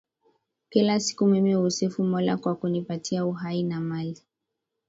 [0.69, 4.21] Kila siku mimi husifu Mola kwa kunipatia uhai na mali.